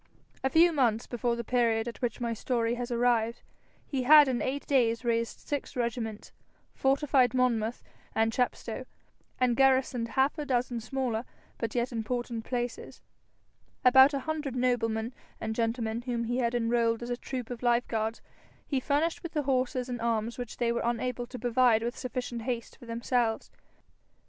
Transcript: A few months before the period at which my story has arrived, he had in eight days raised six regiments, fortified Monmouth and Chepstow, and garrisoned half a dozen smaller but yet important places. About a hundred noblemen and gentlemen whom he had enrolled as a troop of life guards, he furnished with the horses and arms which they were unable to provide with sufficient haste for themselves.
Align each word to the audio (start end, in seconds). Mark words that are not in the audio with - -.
A 0.43 0.49
few 0.49 0.71
months 0.73 1.05
before 1.05 1.35
the 1.35 1.43
period 1.43 1.87
at 1.87 2.01
which 2.01 2.19
my 2.19 2.33
story 2.33 2.73
has 2.73 2.89
arrived, 2.89 3.43
he 3.85 4.01
had 4.01 4.27
in 4.27 4.41
eight 4.41 4.65
days 4.65 5.05
raised 5.05 5.41
six 5.47 5.75
regiments, 5.75 6.31
fortified 6.73 7.35
Monmouth 7.35 7.83
and 8.15 8.33
Chepstow, 8.33 8.85
and 9.39 9.55
garrisoned 9.55 10.07
half 10.07 10.39
a 10.39 10.45
dozen 10.47 10.79
smaller 10.79 11.23
but 11.59 11.75
yet 11.75 11.91
important 11.91 12.45
places. 12.45 13.03
About 13.85 14.15
a 14.15 14.21
hundred 14.25 14.55
noblemen 14.55 15.13
and 15.39 15.53
gentlemen 15.53 16.01
whom 16.01 16.23
he 16.23 16.37
had 16.39 16.55
enrolled 16.55 17.03
as 17.03 17.11
a 17.11 17.15
troop 17.15 17.51
of 17.51 17.61
life 17.61 17.87
guards, 17.87 18.23
he 18.65 18.79
furnished 18.79 19.21
with 19.21 19.33
the 19.33 19.43
horses 19.43 19.87
and 19.87 20.01
arms 20.01 20.39
which 20.39 20.57
they 20.57 20.71
were 20.71 20.81
unable 20.83 21.27
to 21.27 21.37
provide 21.37 21.83
with 21.83 21.95
sufficient 21.95 22.41
haste 22.41 22.75
for 22.75 22.87
themselves. 22.87 23.51